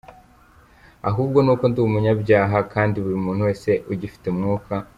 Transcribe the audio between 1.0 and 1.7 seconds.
Ahubwo nuko